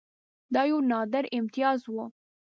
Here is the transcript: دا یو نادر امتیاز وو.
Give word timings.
دا 0.53 0.61
یو 0.71 0.79
نادر 0.91 1.23
امتیاز 1.37 1.79
وو. 1.87 2.03